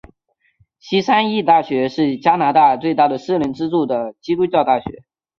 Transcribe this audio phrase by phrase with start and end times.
[0.79, 5.03] 西三一大学是加拿大最大的私人资助的基督教大学。